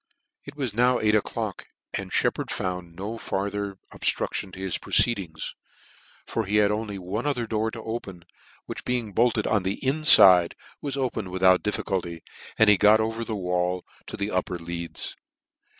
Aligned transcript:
It 0.45 0.55
was 0.55 0.73
now 0.73 0.99
eight 0.99 1.13
o'clock, 1.13 1.67
and 1.95 2.11
Sheppard 2.11 2.49
found 2.49 2.95
no 2.95 3.19
farther 3.19 3.77
obilrudlion 3.93 4.51
to 4.53 4.59
his 4.59 4.79
proceedings; 4.79 5.53
for 6.25 6.45
he 6.45 6.55
had 6.55 6.71
only 6.71 6.97
one 6.97 7.27
other 7.27 7.45
door 7.45 7.69
to 7.69 7.83
open, 7.83 8.25
which 8.65 8.83
being 8.83 9.13
bolted 9.13 9.45
on 9.45 9.61
the 9.61 9.77
infide, 9.85 10.55
was 10.81 10.97
opened 10.97 11.27
without 11.29 11.61
diffi 11.61 11.83
culty, 11.83 12.21
and 12.57 12.67
he 12.67 12.77
got 12.77 12.99
over 12.99 13.21
a 13.21 13.35
wall 13.35 13.85
to 14.07 14.17
the 14.17 14.31
upper 14.31 14.57
leads. 14.57 15.15